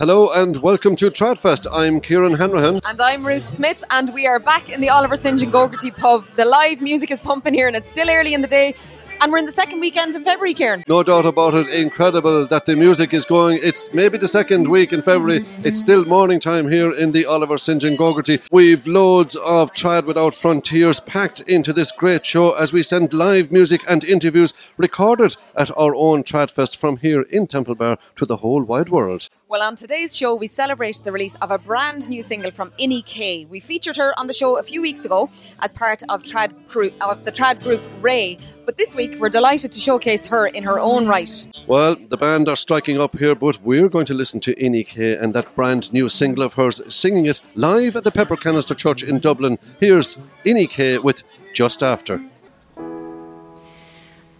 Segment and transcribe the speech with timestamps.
[0.00, 1.66] Hello and welcome to Tradfest.
[1.70, 2.80] I'm Kieran Hanrahan.
[2.86, 5.38] And I'm Ruth Smith, and we are back in the Oliver St.
[5.38, 6.24] John Gogarty pub.
[6.36, 8.74] The live music is pumping here, and it's still early in the day.
[9.20, 10.84] And we're in the second weekend in February, Kieran.
[10.88, 11.68] No doubt about it.
[11.68, 13.58] Incredible that the music is going.
[13.62, 15.40] It's maybe the second week in February.
[15.40, 15.66] Mm-hmm.
[15.66, 17.82] It's still morning time here in the Oliver St.
[17.82, 18.42] John Gogarty.
[18.50, 23.52] We've loads of Trad Without Frontiers packed into this great show as we send live
[23.52, 28.62] music and interviews recorded at our own Tradfest from here in Templebar to the whole
[28.62, 29.28] wide world.
[29.50, 33.46] Well, on today's show, we celebrate the release of a brand new single from Inni-K.
[33.46, 35.28] We featured her on the show a few weeks ago
[35.58, 38.38] as part of, trad crew, of the trad group Ray.
[38.64, 41.48] But this week, we're delighted to showcase her in her own right.
[41.66, 45.34] Well, the band are striking up here, but we're going to listen to Inni-K and
[45.34, 49.18] that brand new single of hers, singing it live at the Pepper Canister Church in
[49.18, 49.58] Dublin.
[49.80, 52.22] Here's Inni-K with Just After.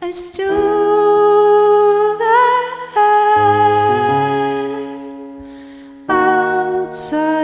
[0.01, 1.20] I stood
[6.91, 7.40] outside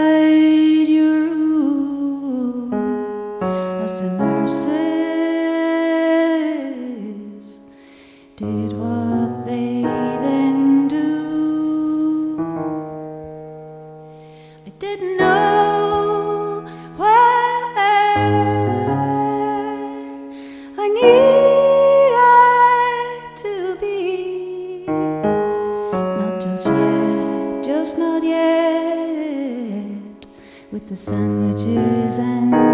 [30.87, 32.66] the sandwiches and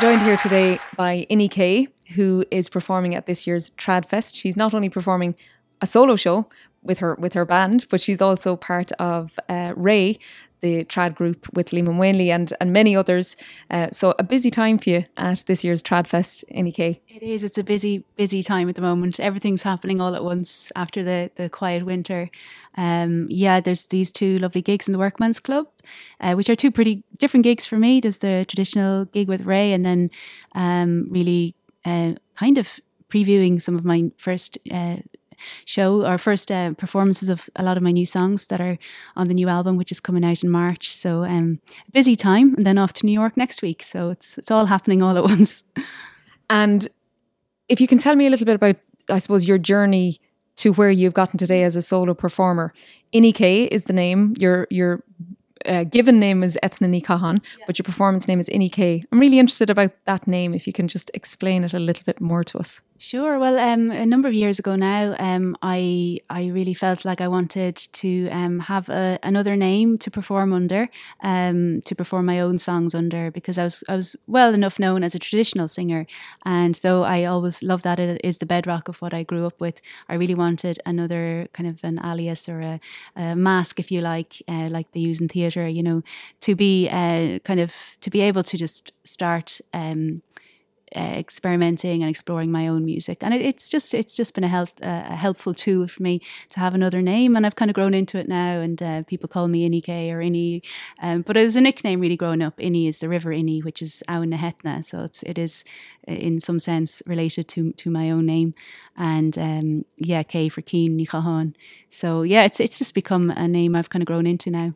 [0.00, 4.34] Joined here today by Inni-K, who is performing at this year's Tradfest.
[4.34, 5.34] She's not only performing
[5.82, 6.48] a solo show
[6.82, 10.18] with her with her band, but she's also part of uh, Ray,
[10.60, 13.36] the trad group with Liam Ó Maonlaí and and many others.
[13.70, 17.00] Uh, so a busy time for you at this year's Tradfest, Inni-K.
[17.08, 17.44] It is.
[17.44, 19.20] It's a busy, busy time at the moment.
[19.20, 22.28] Everything's happening all at once after the the quiet winter.
[22.76, 25.66] Um, yeah, there's these two lovely gigs in the Workman's Club,
[26.20, 28.00] uh, which are two pretty different gigs for me.
[28.00, 30.10] There's the traditional gig with Ray, and then
[30.54, 31.54] um, really
[31.84, 32.80] uh, kind of
[33.10, 34.96] previewing some of my first uh,
[35.64, 38.78] show or first uh, performances of a lot of my new songs that are
[39.16, 40.92] on the new album, which is coming out in March.
[40.92, 41.60] So um,
[41.92, 43.82] busy time, and then off to New York next week.
[43.82, 45.64] So it's it's all happening all at once.
[46.48, 46.88] And
[47.68, 48.76] if you can tell me a little bit about,
[49.08, 50.18] I suppose, your journey
[50.56, 52.74] to where you've gotten today as a solo performer.
[53.14, 54.34] Inni is the name.
[54.38, 55.02] Your your
[55.64, 59.38] uh, given name is Eithne Ní Chatháin, but your performance name is Inni I'm really
[59.38, 60.54] interested about that name.
[60.54, 62.80] If you can just explain it a little bit more to us.
[63.02, 63.38] Sure.
[63.38, 67.28] Well, um, a number of years ago now, um, I I really felt like I
[67.28, 70.86] wanted to um, have a, another name to perform under,
[71.22, 75.02] um, to perform my own songs under, because I was I was well enough known
[75.02, 76.06] as a traditional singer,
[76.44, 79.58] and though I always loved that it is the bedrock of what I grew up
[79.62, 79.80] with,
[80.10, 82.80] I really wanted another kind of an alias or a,
[83.16, 85.66] a mask, if you like, uh, like they use in theatre.
[85.66, 86.02] You know,
[86.40, 89.58] to be uh, kind of to be able to just start.
[90.96, 94.48] Uh, experimenting and exploring my own music, and it, it's just it's just been a
[94.48, 97.76] help uh, a helpful tool for me to have another name, and I've kind of
[97.76, 100.62] grown into it now, and uh, people call me Inni-K or Inni,
[101.00, 102.56] um, but it was a nickname really growing up.
[102.58, 105.62] Inni is the River Inny, which is Aun Hetna, so it's it is
[106.08, 108.52] uh, in some sense related to to my own name,
[108.96, 111.54] and um, yeah, K for Keen Ní
[111.88, 114.74] So yeah, it's it's just become a name I've kind of grown into now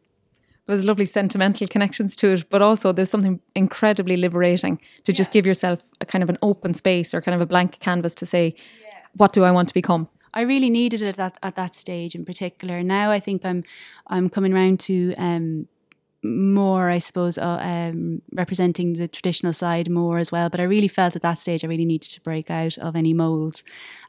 [0.66, 5.46] there's lovely sentimental connections to it, but also there's something incredibly liberating to just give
[5.46, 8.54] yourself a kind of an open space or kind of a blank canvas to say,
[8.82, 8.88] yeah.
[9.14, 10.08] what do I want to become?
[10.32, 12.82] I really needed it at that, at that stage in particular.
[12.82, 13.62] Now I think I'm
[14.08, 15.68] I'm coming around to um,
[16.24, 20.48] more, I suppose, uh, um, representing the traditional side more as well.
[20.48, 23.14] But I really felt at that stage I really needed to break out of any
[23.14, 23.62] mold.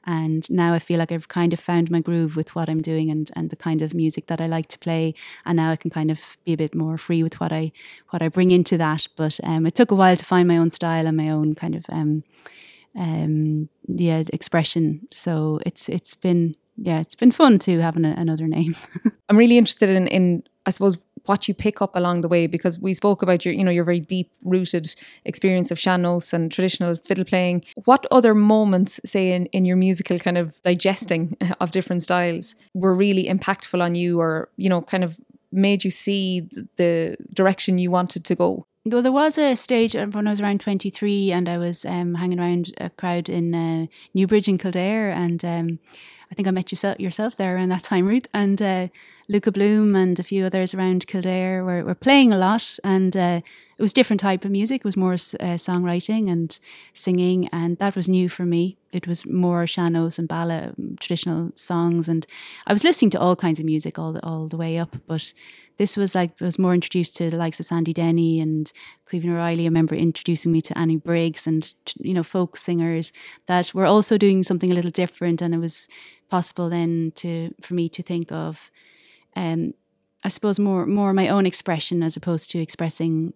[0.05, 3.09] And now I feel like I've kind of found my groove with what I'm doing
[3.09, 5.13] and, and the kind of music that I like to play.
[5.45, 7.71] And now I can kind of be a bit more free with what I
[8.09, 9.07] what I bring into that.
[9.15, 11.75] But um, it took a while to find my own style and my own kind
[11.75, 12.23] of um,
[12.95, 15.07] um, yeah expression.
[15.11, 18.75] So it's it's been yeah it's been fun to have an, another name.
[19.29, 22.79] I'm really interested in in I suppose what you pick up along the way because
[22.79, 24.95] we spoke about your you know your very deep rooted
[25.25, 27.63] experience of sean-nós and traditional fiddle playing.
[27.85, 32.93] What other moments say in, in your musical kind of digesting of different styles were
[32.93, 35.19] really impactful on you or you know kind of
[35.51, 38.65] made you see the direction you wanted to go?
[38.87, 42.39] Though there was a stage when I was around 23 and I was um, hanging
[42.39, 45.79] around a crowd in uh, Newbridge in Kildare and um,
[46.31, 48.87] I think I met yourself yourself there around that time, Ruth, and uh,
[49.27, 53.41] Luka Bloom and a few others around Kildare were, were playing a lot, and uh,
[53.77, 54.81] it was different type of music.
[54.81, 56.57] It was more uh, songwriting and
[56.93, 58.77] singing, and that was new for me.
[58.91, 62.25] It was more sean-nós and ballad, traditional songs, and
[62.67, 65.33] I was listening to all kinds of music all the, all the way up, but
[65.77, 68.71] this was like I was more introduced to the likes of Sandy Denny and
[69.09, 69.63] Caoimhín O'Reilly.
[69.63, 73.11] I remember introducing me to Annie Briggs and you know folk singers
[73.47, 75.87] that were also doing something a little different, and it was
[76.29, 78.71] possible then to for me to think of
[79.35, 79.73] um,
[80.23, 83.33] I suppose more more my own expression as opposed to expressing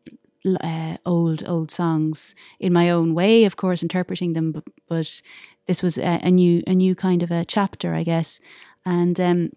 [0.62, 4.51] uh, old old songs in my own way, of course, interpreting them.
[4.51, 5.21] But, but
[5.65, 8.39] this was a, a, new a new kind of a chapter, I guess.
[8.86, 9.51] And um,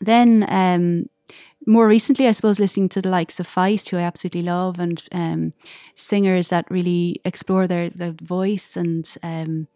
[0.00, 1.08] then um,
[1.66, 5.02] more recently, I suppose, listening to the likes of Feist, who I absolutely love, and
[5.12, 5.52] um,
[5.94, 9.68] singers that really explore their their voice and um,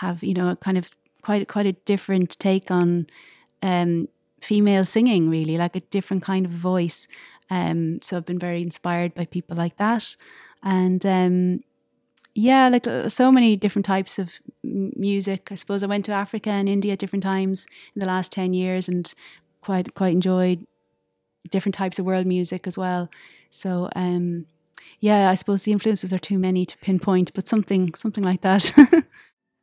[0.00, 0.90] have you know kind of
[1.22, 3.06] quite quite a different take on
[3.62, 4.08] um,
[4.40, 7.08] female singing, really, like a different kind of voice.
[7.50, 10.16] Um, so I've been very inspired by people like that,
[10.62, 11.60] and um,
[12.34, 15.48] yeah, like uh, so many different types of music.
[15.50, 18.88] I suppose I went to Africa and India different times in the last ten years,
[18.88, 19.12] and
[19.62, 20.66] quite quite enjoyed
[21.50, 23.08] different types of world music as well.
[23.50, 24.46] So um,
[25.00, 28.72] yeah, I suppose the influences are too many to pinpoint, but something something like that.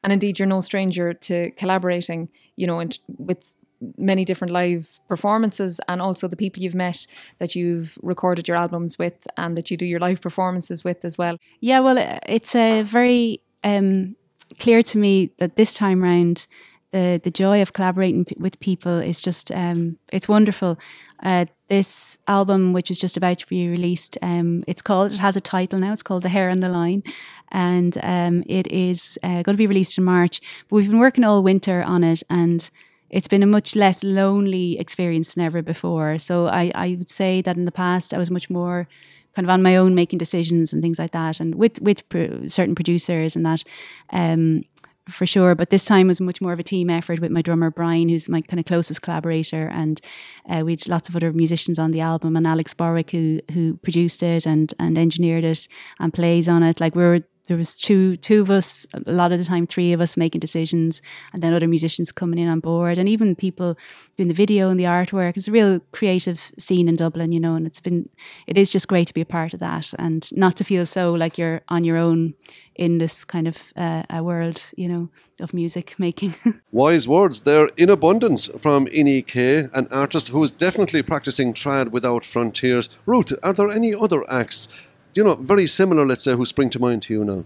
[0.06, 3.56] and indeed, you're no stranger to collaborating, you know, with
[3.98, 7.08] many different live performances and also the people you've met
[7.40, 11.18] that you've recorded your albums with and that you do your live performances with as
[11.18, 11.38] well.
[11.60, 14.16] Yeah, well, it's a very um,
[14.60, 16.46] clear to me that this time round,
[16.92, 20.78] the the joy of collaborating p- with people is just um, it's wonderful.
[21.24, 25.12] Uh, this album, which is just about to be released, um, it's called.
[25.12, 25.94] It has a title now.
[25.94, 27.04] It's called "The Hair and the Line,"
[27.52, 30.42] and um, it is uh, going to be released in March.
[30.70, 32.70] But we've been working all winter on it, and
[33.10, 36.20] it's been a much less lonely experience than ever before.
[36.20, 38.88] So I, I would say that in the past I was much more
[39.36, 42.04] kind of on my own making decisions and things like that, and with with
[42.48, 43.64] certain producers and that.
[44.12, 44.64] Um,
[45.08, 47.70] for sure, but this time was much more of a team effort with my drummer
[47.70, 50.02] Brian, who's my kind of closest collaborator, and
[50.50, 53.78] uh, we had lots of other musicians on the album, and Alex Borwick, who who
[53.78, 55.68] produced it and and engineered it
[56.00, 56.80] and plays on it.
[56.80, 59.94] Like we were there was two two of us a lot of the time three
[59.94, 61.02] of us making decisions
[61.34, 63.78] and then other musicians coming in on board and even people
[64.18, 65.36] doing the video and the artwork.
[65.36, 68.10] It's a real creative scene in dublin you know and it's been
[68.48, 71.14] it is just great to be a part of that and not to feel so
[71.14, 72.34] like you're on your own
[72.76, 75.10] in this kind of uh, a world you know
[75.40, 76.36] of music making.
[76.72, 77.68] Wise words there.
[77.78, 82.90] In abundance from Inni-K, an artist who is definitely practicing trad without frontiers.
[83.06, 86.80] Ruth, are there any other acts, you know, very similar, let's say, who spring to
[86.80, 87.44] mind to you now?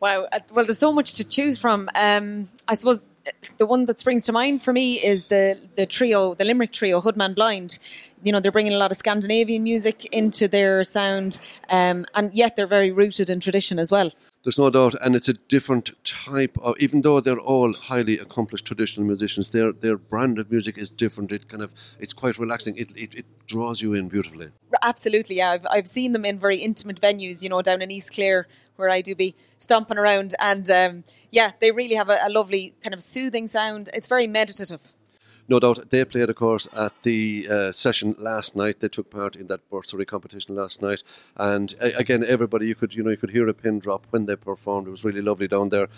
[0.00, 0.28] Wow.
[0.32, 1.88] Uh, Well, there's so much to choose from.
[1.94, 3.00] Um, I suppose
[3.58, 7.00] the one that springs to mind for me is the the trio, the Limerick trio,
[7.00, 7.78] Hoodman Blind.
[8.22, 12.56] You know, they're bringing a lot of Scandinavian music into their sound, um, and yet
[12.56, 14.10] they're very rooted in tradition as well.
[14.44, 16.76] There's no doubt, and it's a different type of.
[16.78, 21.32] Even though they're all highly accomplished traditional musicians, their their brand of music is different.
[21.32, 22.76] It kind of it's quite relaxing.
[22.76, 24.50] It it, it draws you in beautifully.
[24.82, 25.50] Absolutely, yeah.
[25.50, 28.46] I've, I've seen them in very intimate venues, you know, down in East Clare,
[28.78, 30.34] where I do be stomping around.
[30.38, 33.90] And um, yeah, they really have a, a lovely kind of soothing sound.
[33.92, 34.80] It's very meditative.
[35.50, 38.80] No doubt, they played, of course, at the uh, session last night.
[38.80, 41.02] They took part in that bursary competition last night,
[41.38, 44.26] and uh, again, everybody you could you know you could hear a pin drop when
[44.26, 44.86] they performed.
[44.88, 45.88] It was really lovely down there.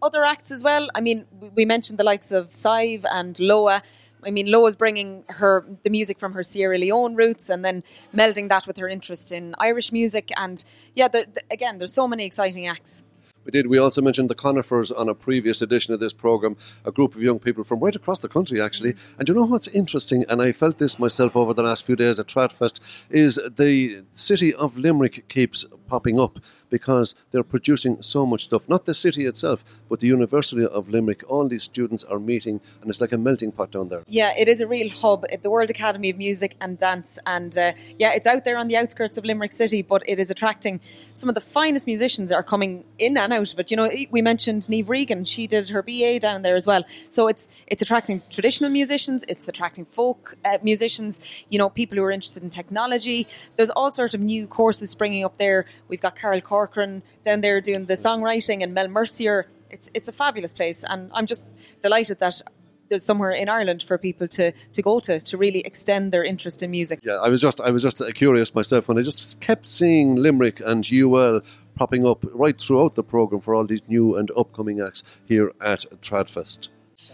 [0.00, 0.88] Other acts as well.
[0.94, 3.82] I mean, we- we mentioned the likes of Sive and Loah.
[4.26, 7.82] I mean, Loah is bringing her the music from her Sierra Leone roots and then
[8.14, 10.30] melding that with her interest in Irish music.
[10.36, 10.64] And
[10.94, 13.04] yeah, the, the, again, there's so many exciting acts.
[13.44, 13.66] We did.
[13.66, 17.22] We also mentioned the Conifers on a previous edition of this program, a group of
[17.22, 18.94] young people from right across the country, actually.
[19.18, 22.18] And you know what's interesting, and I felt this myself over the last few days
[22.18, 28.46] at Tradfest, is the city of Limerick keeps popping up because they're producing so much
[28.46, 28.68] stuff.
[28.68, 31.22] Not the city itself, but the University of Limerick.
[31.30, 34.02] All these students are meeting, and it's like a melting pot down there.
[34.06, 37.18] Yeah, it is a real hub the World Academy of Music and Dance.
[37.26, 40.30] And uh, yeah, it's out there on the outskirts of Limerick City, but it is
[40.30, 40.80] attracting
[41.12, 43.70] some of the finest musicians are coming in and out of it.
[43.70, 46.84] You know, we mentioned Niamh Regan, she did her BA down there as well.
[47.08, 52.04] So it's it's attracting traditional musicians, it's attracting folk uh, musicians, you know, people who
[52.04, 53.26] are interested in technology.
[53.56, 55.66] There's all sorts of new courses springing up there.
[55.88, 59.46] We've got Carol Corcoran down there doing the songwriting and Mel Mercier.
[59.70, 61.48] It's, it's a fabulous place, and I'm just
[61.82, 62.40] delighted that
[62.88, 66.62] there's somewhere in Ireland for people to, to go to to really extend their interest
[66.62, 67.00] in music.
[67.02, 70.60] Yeah, I was just I was just curious myself, when I just kept seeing Limerick
[70.64, 71.40] and UL
[71.74, 75.84] popping up right throughout the program for all these new and upcoming acts here at
[76.02, 76.68] Tradfest.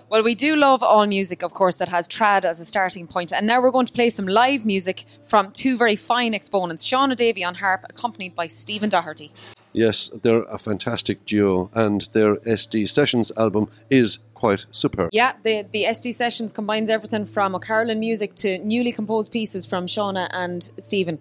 [0.08, 3.32] Well, we do love all music, of course, that has trad as a starting point.
[3.32, 7.16] And now we're going to play some live music from two very fine exponents Shauna
[7.16, 9.32] Davy on harp, accompanied by Stephen Doherty.
[9.72, 15.10] Yes, they're a fantastic duo, and their SD Sessions album is quite superb.
[15.12, 19.86] Yeah, the, the SD Sessions combines everything from O'Carolan music to newly composed pieces from
[19.86, 21.20] Shauna and Stephen.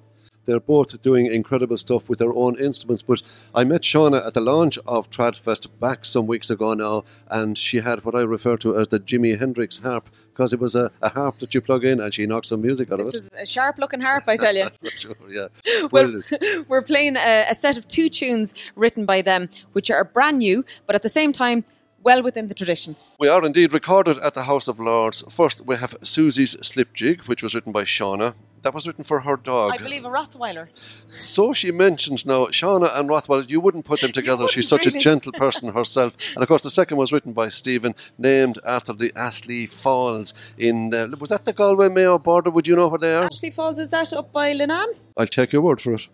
[0.49, 3.03] They're both doing incredible stuff with their own instruments.
[3.03, 3.21] But
[3.53, 7.81] I met Shauna at the launch of Tradfest back some weeks ago now, and she
[7.81, 11.09] had what I refer to as the Jimi Hendrix harp because it was a, a
[11.09, 13.17] harp that you plug in and she knocked some music out of It it.
[13.17, 14.67] was a sharp looking harp, I tell you.
[14.89, 15.49] Sure, yeah.
[15.91, 16.23] Well,
[16.67, 20.65] we're playing a, a set of two tunes written by them, which are brand new,
[20.87, 21.63] but at the same time,
[22.01, 22.95] well within the tradition.
[23.19, 25.21] We are indeed recorded at the House of Lords.
[25.29, 28.33] First, we have Susie's Slip Jig, which was written by Shauna.
[28.61, 29.73] That was written for her dog.
[29.73, 30.67] I believe a Rottweiler.
[31.19, 34.47] So she mentioned now, Shauna and Rothwell, you wouldn't put them together.
[34.47, 36.17] She's such a gentle person herself.
[36.33, 40.93] And of course, the second was written by Stephen, named after the Aasleagh Falls in,
[40.93, 42.51] uh, was that the Galway Mayo border?
[42.51, 43.29] Would you know where they are?
[43.29, 44.93] Aasleagh Falls, is that up by Leenane?
[45.17, 46.07] I'll take your word for it.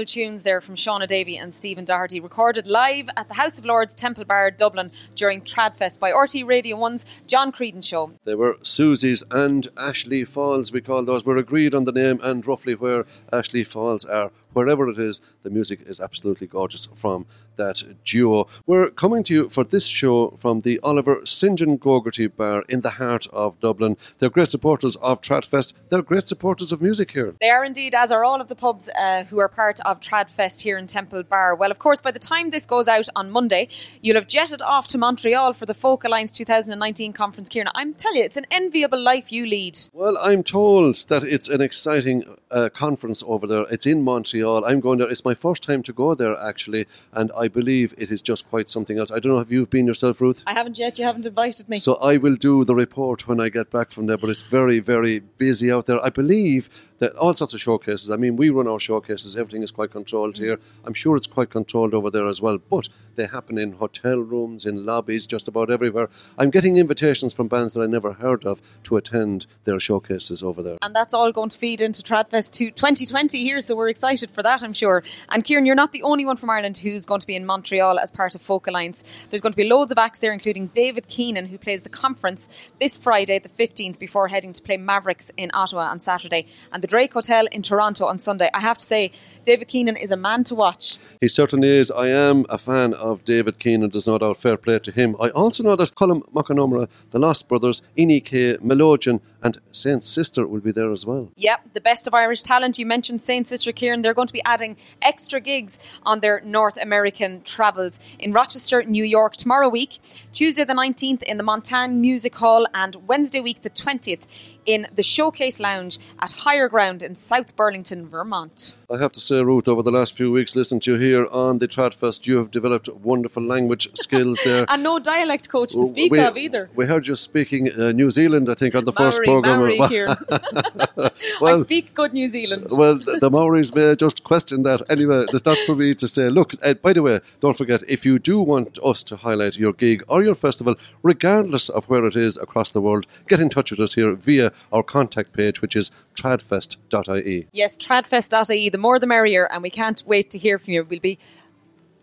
[0.00, 3.94] Beautiful tunes there from Shauna Davy and Stephen Doherty, recorded live the House of Lords
[3.94, 8.12] Temple Bar, Dublin, during Tradfest by RTE Radio 1's John Creedon Show.
[8.24, 11.24] They were Susie's and Aasleagh Falls, we call those.
[11.24, 15.50] We're agreed on the name and roughly where Aasleagh Falls are wherever it is, the
[15.50, 18.46] music is absolutely gorgeous from that duo.
[18.66, 21.58] We're coming to you for this show from the Oliver St.
[21.58, 23.96] John Gogarty Bar in the heart of Dublin.
[24.18, 25.74] They're great supporters of Tradfest.
[25.88, 27.34] They're great supporters of music here.
[27.40, 30.60] They are indeed, as are all of the pubs uh, who are part of Tradfest
[30.60, 31.54] here in Temple Bar.
[31.54, 33.68] Well, of course, by the time this goes out on Monday,
[34.00, 37.68] you'll have jetted off to Montreal for the Folk Alliance 2019 conference, Kieran.
[37.74, 39.78] I'm telling you, it's an enviable life you lead.
[39.92, 43.66] Well, I'm told that it's an exciting uh, conference over there.
[43.70, 44.64] It's in Montreal.
[44.64, 45.10] I'm going there.
[45.10, 48.68] It's my first time to go there, actually, and I believe it is just quite
[48.68, 49.12] something else.
[49.12, 50.42] I don't know, if you've been yourself, Ruth?
[50.46, 50.98] I haven't yet.
[50.98, 51.76] You haven't invited me.
[51.76, 54.78] So I will do the report when I get back from there, but it's very,
[54.80, 56.02] very busy out there.
[56.02, 58.10] I believe that all sorts of showcases.
[58.10, 60.58] I mean, we run our showcases, everything is quite controlled here.
[60.84, 64.66] I'm sure it's quite controlled over there as well, but they happen in hotel rooms,
[64.66, 66.08] in lobbies, just about everywhere.
[66.38, 70.62] I'm getting invitations from bands that I never heard of to attend their showcases over
[70.62, 70.76] there.
[70.82, 74.62] And that's all going to feed into Tradfest 2020 here, so we're excited for that,
[74.62, 75.02] I'm sure.
[75.28, 77.98] And Kieran, you're not the only one from Ireland who's going to be in Montreal
[77.98, 79.26] as part of Folk Alliance.
[79.30, 82.70] There's going to be loads of acts there, including David Keenan, who plays the conference
[82.80, 86.46] this Friday, the 15th, before heading to play Mavericks in Ottawa on Saturday.
[86.72, 88.50] And the Drake Hotel in Toronto on Sunday.
[88.54, 89.12] I have to say,
[89.44, 90.98] David Keenan is a man to watch.
[91.20, 91.90] He certainly is.
[91.90, 93.90] I am a fan of David Keenan.
[93.90, 94.36] does no doubt.
[94.36, 95.16] Fair play to him.
[95.18, 100.04] I also know that Colm Mac Con Iomaire, the Lost Brothers, Inni-K, Melodian, and Saint
[100.04, 101.30] Sister will be there as well.
[101.36, 102.78] Yep, the best of Irish talent.
[102.78, 104.02] You mentioned Saint Sister Kieran.
[104.02, 109.04] They're going to be adding extra gigs on their North American travels in Rochester, New
[109.04, 109.98] York tomorrow week,
[110.32, 115.02] Tuesday the 19th in the Montage Music Hall, and Wednesday week the 20th in the
[115.02, 118.76] Showcase Lounge at Higher Ground in South Burlington, Vermont.
[118.90, 121.58] I have to say, Ruth, over the last few weeks listening to you here on
[121.58, 124.66] the Tradfest, you have developed wonderful language skills there.
[124.68, 126.70] and no dialect coach to speak we, of either.
[126.74, 129.58] We heard you speaking uh, New Zealand, I think, on the Maori, first programme.
[129.58, 129.78] Maori,
[131.40, 132.66] well, I speak good New Zealand.
[132.70, 134.82] well, the, the Maoris may just question that.
[134.90, 136.28] Anyway, it's not for me to say.
[136.28, 139.72] Look, uh, by the way, don't forget, if you do want us to highlight your
[139.72, 143.70] gig or your festival, regardless of where it is across the world, get in touch
[143.70, 147.46] with us here via our contact page, which is tradfest.ie.
[147.52, 148.68] Yes, tradfest.ie.
[148.68, 150.84] The more the merrier, and we can't wait to hear from you.
[150.84, 151.18] We'll be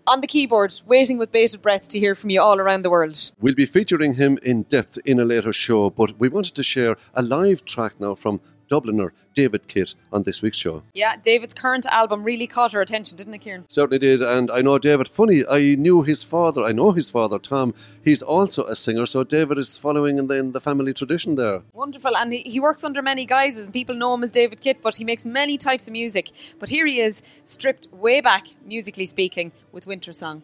[0.07, 3.31] on the keyboard, waiting with bated breath to hear from you all around the world.
[3.39, 6.95] We'll be featuring him in depth in a later show, but we wanted to share
[7.13, 8.39] a live track now from
[8.69, 10.83] Dubliner David Kitt on this week's show.
[10.93, 13.65] Yeah, David's current album really caught our attention, didn't it, Kieran?
[13.69, 15.07] Certainly did, and I know David.
[15.07, 16.63] Funny, I knew his father.
[16.63, 17.73] I know his father, Tom.
[18.03, 21.61] He's also a singer, so David is following in the, in the family tradition there.
[21.73, 24.81] Wonderful, and he, he works under many guises, and people know him as David Kitt,
[24.81, 26.31] but he makes many types of music.
[26.59, 30.43] But here he is, stripped way back, musically speaking, with Winter Song.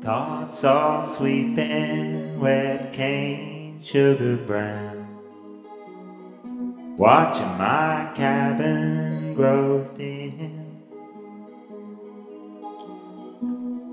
[0.00, 5.08] Thoughts all sweeping, wet cane, sugar brown.
[6.96, 10.63] Watching my cabin grow dim.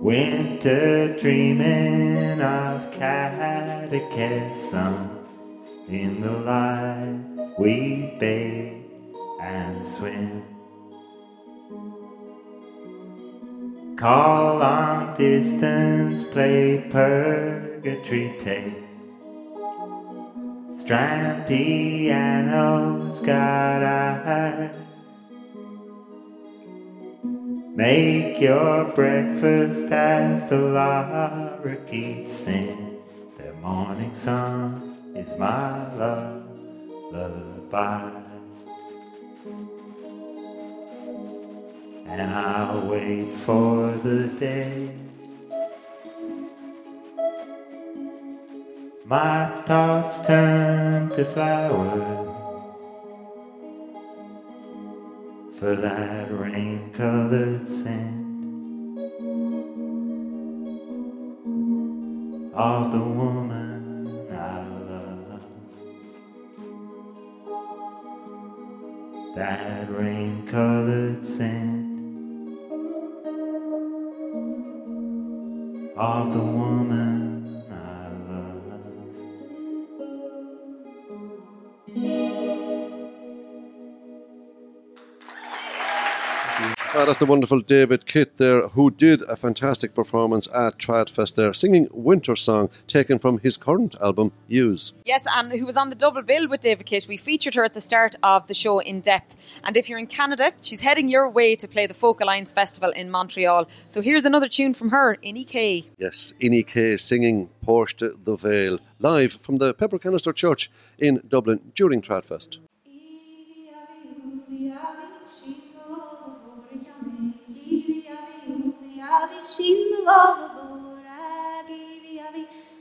[0.02, 4.00] Winter dreaming of catechism.
[5.88, 8.82] In the light we bathe
[9.40, 10.44] and swim.
[13.96, 18.80] Call on distance, play purgatory tapes.
[20.72, 24.91] Strand pianos got eyes.
[27.74, 32.98] Make your breakfast as the lorikeets sing.
[33.38, 36.44] The morning sun is my love,
[37.14, 38.12] lullaby.
[42.08, 44.92] And I'll wait for the day.
[49.06, 52.31] My thoughts turn to flowers
[55.62, 58.98] for that rain colored sand
[62.56, 65.42] of the woman I love.
[69.36, 72.58] That rain colored sand
[75.96, 77.21] of the woman
[87.04, 91.90] That's the wonderful David Kitt there, who did a fantastic performance at Tradfest there, singing
[91.92, 94.94] Winter Song, taken from his current album, Yous.
[95.04, 97.08] Yes, and who was on the double bill with David Kitt.
[97.10, 99.36] We featured her at the start of the show in depth.
[99.64, 102.92] And if you're in Canada, she's heading your way to play the Folk Alliance Festival
[102.92, 103.68] in Montreal.
[103.88, 105.86] So here's another tune from her, Inni-K.
[105.98, 112.02] Yes, Inni-K singing Porte the Veil, live from the Pepper Canister Church in Dublin during
[112.02, 112.60] Tradfest.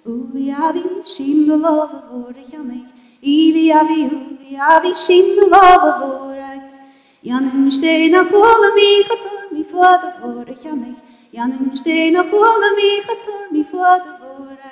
[0.06, 2.86] Uvi avi shin the love of våra janig
[3.22, 6.52] Ivi avi uvi avi shin the love of våra
[7.22, 10.96] Janin steina kola mi chator mi fada våra janig
[11.32, 14.70] Janin steina kola mi chator mi fada våra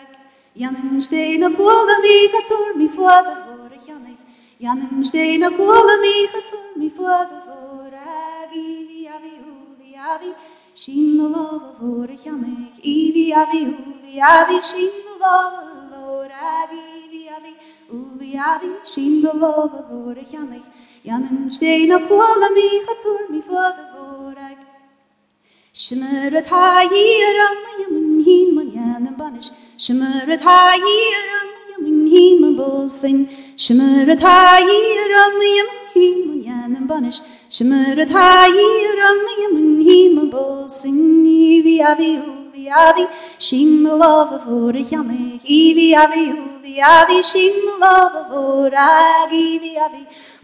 [0.55, 4.19] Janin steina kola mi chator mi fada våra janig
[4.61, 8.07] Janin steina kola mi chator mi fada våra
[8.55, 10.33] Ivi avi uvi avi
[10.81, 12.15] Shin the love of våra
[12.85, 17.53] Ivi avi uvi avi shin the love of våra Ivi avi
[17.93, 20.63] uvi avi shin the love of våra janig
[21.05, 24.49] Janin steina kola mi chator mi fada våra
[25.75, 27.57] Shimmerat hayiram
[29.19, 37.21] banish Shimmerat hayiram yamin hin man bolsin Shimmerat hayiram yamin hin man yanan banish
[37.57, 43.07] Shimmerat hayiram yamin hin man bolsin Ivi avi uvi avi
[43.39, 48.87] shin the love of våra janig Ivi avi uvi avi shin the love of våra
[49.25, 49.45] avi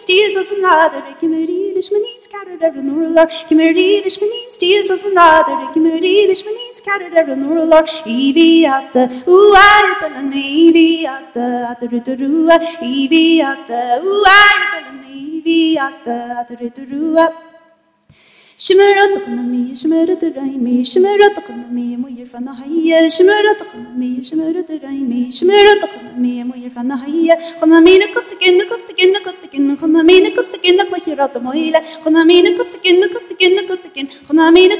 [0.07, 6.74] Jesus and other Kimmerilish menins scattered every nurlar Kimmerilish menins Jesus and other Kimmerilish menins
[6.74, 15.79] scattered every nurlar Ivi atta uaita la nevi atta atariturua Ivi atta uaita la nevi
[15.79, 17.49] atta atariturua
[18.59, 26.69] شمرت قلمي شمرت الريمي شمرت قلمي مير فنهية شمرت قلمي شمرت الريمي شمرت قلمي مير
[26.75, 32.75] فنهية قلمين كنت كن كنت كن كنت كن قلمين كنت كن خيرات ميلة قلمين كنت
[32.83, 34.71] كن كنت كن كنت كن قلمين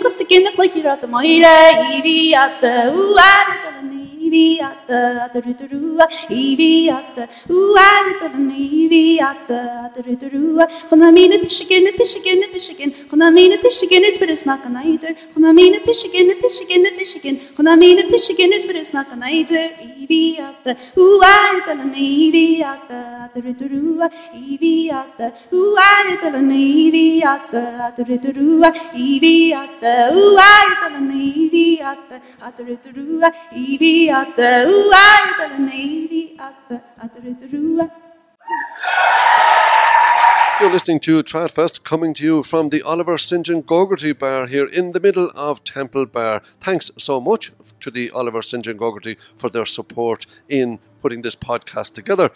[4.31, 15.17] Iviata, Tarutarua, Iviata, Uata, Iviata, Tarutarua, Honamina Pishigan, Pishigan, Pishigan, Honamina Pishiganers for his Macaniter,
[15.35, 26.31] Honamina Pishigan, Pishigan, Pishigan, Honamina Pishiganers for his Macaniter, Iviata, Uata, Iviata, Tarutarua, Iviata, Uata,
[26.31, 32.21] Iviata, Tarutarua, Iviata, Uata, Iviata,
[32.57, 34.67] Tarutarua, Iviata ata
[37.05, 37.91] ata.
[40.61, 43.47] You're listening to Tradfest coming to you from the Oliver St.
[43.47, 46.43] John Gogarty Bar here in the middle of Temple Bar.
[46.61, 48.63] Thanks so much to the Oliver St.
[48.63, 52.31] John Gogarty for their support in putting this podcast together.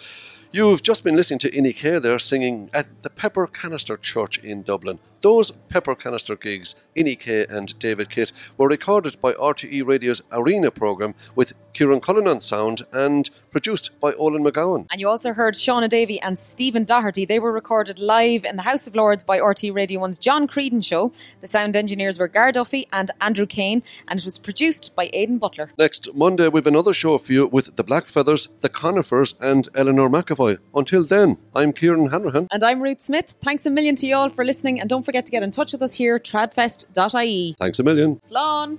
[0.54, 5.00] You've just been listening to Inni-K there singing at the Pepper Canister Church in Dublin.
[5.20, 11.16] Those Pepper Canister gigs, Inni-K and David Kitt, were recorded by RTE Radio's Arena programme
[11.34, 14.86] with Kieran Cullen on sound and produced by Olin McGowan.
[14.92, 17.24] And you also heard Shauna Davy and Stephen Doherty.
[17.24, 20.84] They were recorded live in the House of Lords by RTE Radio 1's John Creedon
[20.84, 21.10] show.
[21.40, 25.38] The sound engineers were Gar Duffy and Andrew Kane, and it was produced by Aidan
[25.38, 25.72] Butler.
[25.78, 30.10] Next Monday, we've another show for you with the Black Feathers, the Conifers, and Eleanor
[30.10, 30.43] McEvoy.
[30.74, 32.48] Until then, I'm Kieran Hanrahan.
[32.50, 33.34] And I'm Ruth Smith.
[33.42, 35.72] Thanks a million to you all for listening, and don't forget to get in touch
[35.72, 37.54] with us here, tradfest.ie.
[37.58, 38.16] Thanks a million.
[38.16, 38.78] Slán!